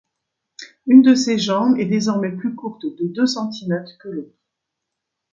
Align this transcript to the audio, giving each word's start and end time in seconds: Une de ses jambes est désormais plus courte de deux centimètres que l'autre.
Une 0.87 1.03
de 1.03 1.13
ses 1.13 1.37
jambes 1.37 1.77
est 1.79 1.85
désormais 1.85 2.31
plus 2.31 2.55
courte 2.55 2.81
de 2.87 3.05
deux 3.13 3.27
centimètres 3.27 3.99
que 3.99 4.09
l'autre. 4.09 4.47